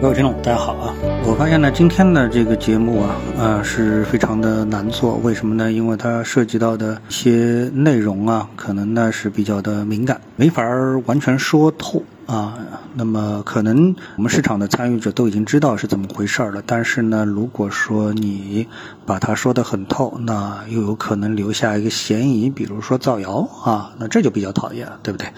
[0.00, 0.94] 各位听众，大家好啊！
[1.26, 5.16] 我发现呢，今天的这个节目啊，呃，是非常的难做。
[5.16, 5.70] 为什么呢？
[5.70, 10.64] 因为它涉及到的一些内容啊，可能呢是比较的敏感，没法
[11.04, 12.54] 完全说透啊。
[12.94, 18.66] 那么，可能我们市场的参与者都已经知道是怎么回事了，但是呢，如果说你
[19.04, 25.28] 把它说得很透，那又有可能留下一个嫌疑，比如说造谣啊，那这就比较讨厌了，对不对？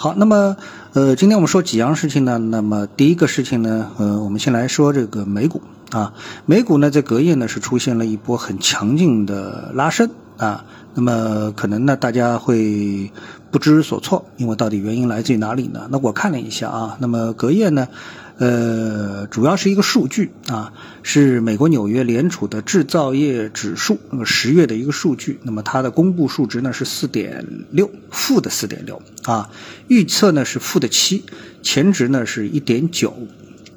[0.00, 0.56] 好，那么，
[0.92, 2.38] 呃，今天我们说几样事情呢？
[2.38, 5.60] 那么第一个事情呢，呃，我们先来说这个美股
[5.90, 6.12] 啊，
[6.46, 10.08] 美股呢在隔夜呢是出现了一波很强劲的拉升
[10.38, 13.12] 啊，那么可能呢大家会
[13.50, 15.88] 不知所措，因为到底原因来自于哪里呢？
[15.90, 17.86] 那我看了一下啊，那么隔夜呢。
[18.40, 29.50] 呃，主要是一个数据啊，是美国纽约联储的制造业指数，那么十月的一个数据，那么它的公布数值呢是四点六，负的四点六啊，
[29.88, 31.24] 预测呢是负的七，
[31.62, 33.12] 前值呢是一点九。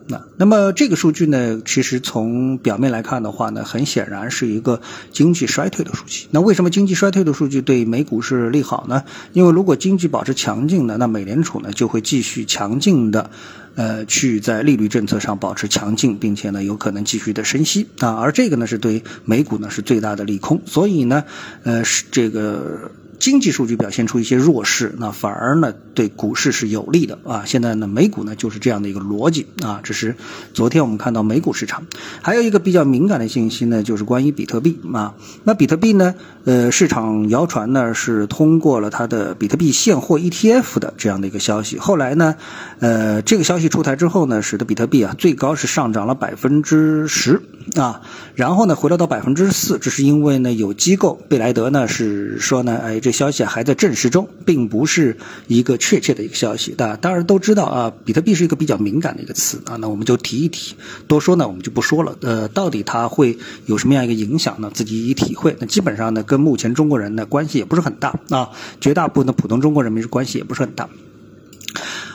[0.07, 4.81] 那那么这个数据呢，其实从表面来看的话呢，很显然是一个
[5.11, 6.27] 经济衰退的数据。
[6.31, 9.03] 那为什么经济衰退的数据对美股是利好呢？
[9.33, 13.29] 因为如果经济保持强劲呢，那美联储呢就会继续强劲的，
[13.75, 18.15] 呃，去在利率政策上保持强劲，并且呢有可能继续的升息啊。
[18.15, 20.61] 而这个呢是对美股呢是最大的利空。
[20.65, 21.23] 所以呢，
[21.63, 22.91] 呃，是这个。
[23.21, 27.43] 经济数据表现出一些弱势，那反而呢对股市是有利的啊。
[27.45, 29.79] 现在呢美股呢就是这样的一个逻辑啊。
[29.83, 30.15] 这是
[30.55, 31.83] 昨天我们看到美股市场，
[32.23, 35.13] 还有一个比较敏感的信息呢，就是关于比特币啊。
[35.43, 41.77] 那比特币呢，呃，市场谣传呢是通过了它的比特币现货 ETF 的这样的一个消息。
[41.77, 42.35] 后来呢，
[42.79, 47.39] 呃，这个消息出台之后呢，使得比特币啊最高是上涨了百分之十
[47.75, 48.01] 啊，
[48.33, 53.10] 然后呢回落到百分之四，这是因为呢有机构贝莱德呢是说呢，哎这。
[53.11, 55.17] 消息还在证实中，并不是
[55.47, 56.71] 一个确切的一个消息。
[56.71, 60.75] 大家当然都知道啊，比特币是一个比较敏感的一个词啊，那我们就提一提，
[61.07, 62.15] 多说呢我们就不说了。
[62.21, 64.71] 呃，到底它会有什么样一个影响呢？
[64.73, 65.55] 自己一体会。
[65.59, 68.49] 那基本上呢，跟目前中国人的关系也不是很大啊，
[68.79, 70.89] 绝大部分的普通中国人民是关系也不是很大。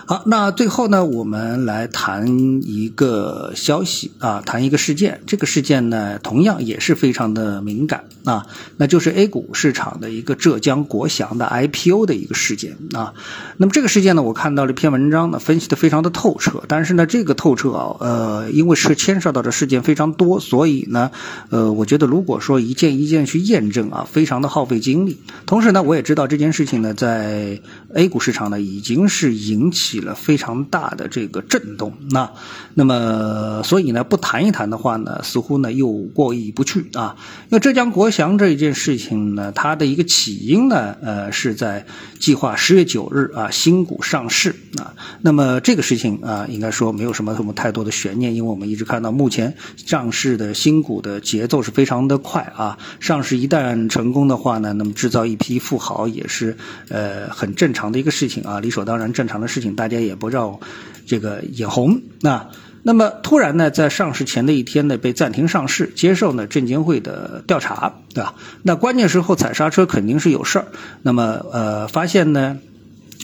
[0.09, 5.21] 好，那最后呢，我们来谈一个消息啊，谈一个事件。
[5.27, 8.47] 这个事件呢，同样也是非常的敏感啊，
[8.77, 13.15] 那就是 A 股市场的一个浙江国祥的 IPO 的一个事件啊。
[13.57, 16.63] 那么这个事件呢，我看到了一篇文章呢，分析的非常的透彻。
[16.69, 21.11] 但是呢，这个透彻啊，呃，因为是牵涉到的事件非常多，所以呢，
[21.51, 25.19] 呃，我觉得如果说一件一件去验证啊，非常的耗费精力。
[25.47, 27.61] 同时呢，我也知道这件事情呢，在
[27.93, 29.96] A 股市场呢，已经是引起。
[29.97, 32.31] 起了非常大的这个震动，那
[32.75, 37.17] 那么所以呢，不谈一谈的话呢，似乎呢又过意不去啊。
[37.49, 41.87] 因为浙江国祥这一件事情呢，它的一个起因呢，呃，是在
[42.21, 44.93] 计划十月九日啊新股上市啊。
[45.23, 52.77] 那么这个事情啊，应该说没有什么什么太多的悬念，因为我们一直看到目前上市的新股的节奏是非常的快啊。
[53.01, 56.55] 上市一旦成功的话呢，那么制造一批富豪也是
[56.91, 59.75] 呃很正常的一个事情啊，理所当然正常的事情。
[59.75, 60.59] 大大家也不让
[61.07, 62.49] 这个眼红，那
[62.83, 68.35] 那么突然呢，在上市前的一天呢，被暂停上市，接受呢证监会的调查，对吧？
[68.65, 70.67] 那关键时候踩刹车肯定是有事儿。
[71.03, 72.59] 那么呃，发现呢，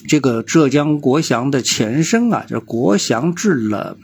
[0.06, 3.96] 这个浙江国祥的前身啊，就是国祥制冷，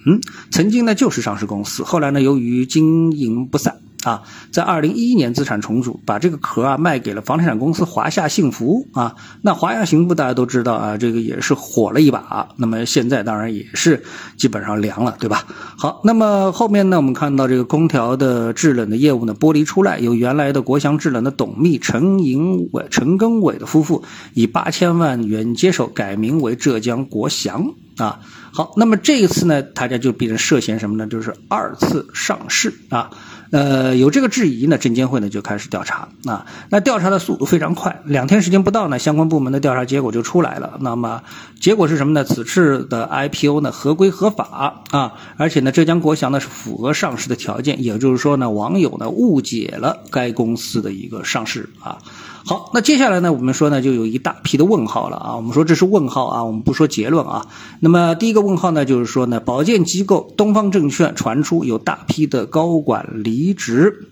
[0.51, 3.77] 曾经呢就是上市公司，后来呢由于经营不善。
[4.09, 9.15] 啊，在二零一一年资产重组，把这个壳啊卖给了房地产公司华夏幸福啊。
[9.43, 12.49] 那华夏幸福大家都知道啊，这个也是火了一把。
[12.57, 14.03] 那么现在当然也是
[14.39, 15.45] 基本上凉了，对吧？
[15.77, 24.03] 好，那么后面呢，我们看到这个空调的制冷的业务呢剥离出来，由原来的国祥制冷的董秘陈银伟、陈根伟的夫妇
[24.33, 28.21] 以八千万元接手，改名为浙江国祥啊。
[28.51, 31.07] 好，那么这一次呢，大家就变成涉嫌什么呢？
[31.07, 33.11] 就是二次上市啊。
[33.51, 36.47] 呃，有这个质疑呢，证监会呢就开始调查啊。
[36.71, 40.79] 那调查的速度非常快，两天时间不到呢，相关部门的调查结果就出来了。
[40.81, 41.23] 那么
[41.61, 42.25] 结果是什么呢？
[42.25, 51.99] 此次的 IPO 呢合规合法啊，而且呢浙江国祥呢是符合上市的条件，也就是说呢网友呢误解了该公司的一个上市啊。
[52.45, 55.37] 好，那接下来呢，我们说呢，就有一大批的问号了啊。
[55.37, 57.47] 我们说这是问号啊，我们不说结论啊。
[57.81, 64.09] 那么第一个问号呢，就是说呢，保荐机构东方证券传出有大批的高管离职。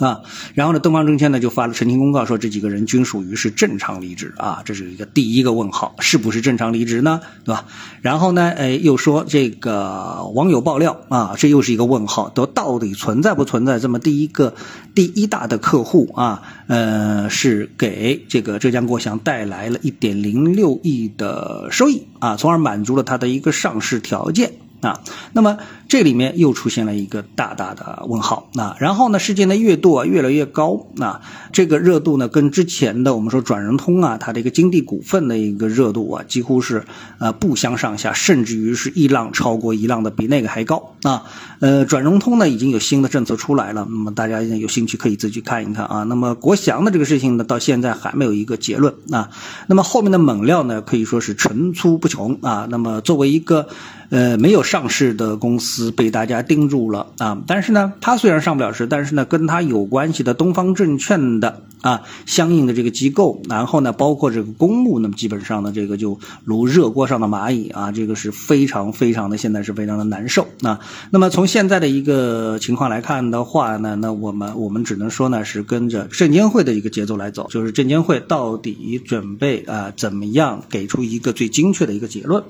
[0.00, 0.22] 啊，
[0.54, 7.20] 然后呢，东方证券呢就发了澄清公告，说这几个人均属于是正常离职啊，这是一个第一个问号，是不是正常离职呢？
[7.44, 7.66] 对吧？
[8.02, 14.54] 然后呢，哎，又说这个网友爆料啊，这又是一个问号，都到底存在不存在这么第一个
[14.94, 16.42] 第一大的客户啊？
[16.66, 24.52] 呃，是给这个浙江国祥带来了一点零六亿的收益啊，从而满足了他的一个上市条件。
[24.84, 25.00] 啊。
[25.32, 25.56] 那么
[25.88, 28.76] 这里面又出现了一个大大的问号啊。
[28.78, 31.22] 然后呢，事件的热度啊越来越高啊，
[31.52, 36.84] 这个热度呢跟之前的我们说转融通啊，它的一个金地股份的一个热度啊，几乎是
[37.18, 41.24] 呃不相上下，甚至于是一浪超过一浪的，比那个还高啊。
[41.60, 46.02] 呃，转融通呢已经有新的政策出来了，那么大家有兴趣可以自己看一看啊。
[46.02, 49.30] 那么国祥的这个事情呢，到现在还没有一个结论啊。
[49.66, 52.66] 那么后面的猛料呢，可以说是层出不穷啊。
[52.68, 53.68] 那么作为一个
[54.14, 57.42] 呃没有上市的公司，被大家盯住了啊。
[57.48, 70.78] 但是呢，它虽然上不了市，但是呢，跟它有关系的东方证券的啊相应的这个机构，然后呢，包括这个公募，那么基本上呢，这个就如热锅上的蚂蚁啊，这个是非常非常的现在是非常的难受啊。
[71.10, 82.44] 那么从现在的一个情况来看的话呢，那我们我们只能说呢，是跟着证监会的一个节奏来走，就是证监会到底准备啊怎么样给出一个最精确的一个结论。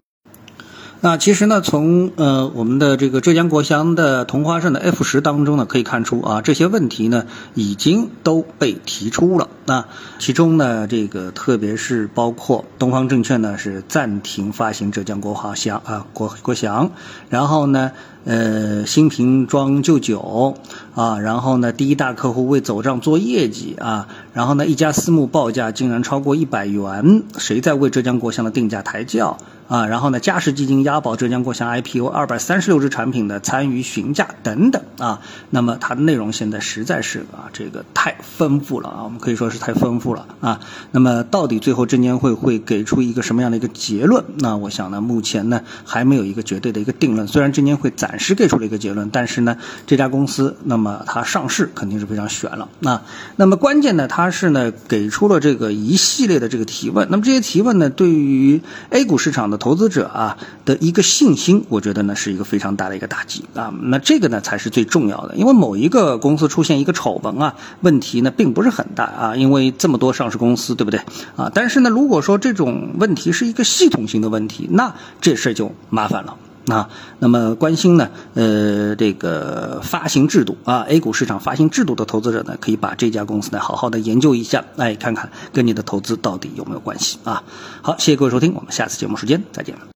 [1.04, 9.50] 那其实呢，从呃我们的这个浙江国祥的同花顺的 F 十当中呢，可以看出啊，这些问题呢已经都被提出了。
[9.66, 9.84] 那
[10.18, 16.90] 其中呢，这个特别是包括东方证券呢是暂停发行浙江国华祥啊国国祥，
[17.28, 17.92] 然后呢。
[18.26, 20.56] 呃，新瓶装旧酒
[20.94, 29.38] 啊，然后呢，第一大客户为走账做业绩啊，然后呢，一家私募报价竟然超过一百元，谁在为浙江国祥的定价抬轿
[29.68, 29.86] 啊？
[29.86, 35.20] 然后呢，嘉实基金押宝浙江国祥 IPO 二百三十六只产品的参与询价等等啊，
[35.50, 40.60] 那么它的内容现在实在是啊，这个太丰富了啊，我们可以说是太丰富了啊。
[40.92, 44.24] 那么到底最后证监会会给出一个什么样的一个结论？
[44.38, 47.26] 那我想呢，目前呢还没有一个绝对的一个定论。
[47.26, 49.56] 虽然证监会暂时给出了一个结论，但是呢，
[49.86, 53.00] 这家公司那么那么它上市肯定是非常悬了啊。
[53.36, 57.08] 那么关键呢，它是呢给出了这个一系列的这个提问。
[57.10, 58.60] 那么这些提问呢，对于
[58.90, 60.36] A 股市场的投资者啊
[60.66, 63.72] 的一个信心，我觉得呢是一个非常大的一个打击啊。
[63.80, 71.00] 那这个呢才是最重要的，因为某一个公司出现一个丑闻啊，问题呢并不是很大啊，因为这么多上市公司，对不对
[71.34, 71.50] 啊？
[71.54, 76.36] 但是呢，如果说这种问题是一个系统性的问题，那这事就麻烦了。
[76.66, 76.88] 啊，
[77.18, 87.42] 那么关心呢，呃，这个发行制度啊，A 股市场发行制度的投资者呢，可以把这家公司呢好好的研究一下，哎，看看跟你的投资到底有没有关系啊。
[87.82, 89.93] 好，谢谢各位收听，我们下次节目时间再见。